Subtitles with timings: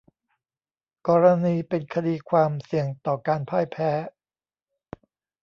[1.07, 3.91] กรณีเป็นคดีความเสี่ยงต่อการพ่ายแพ้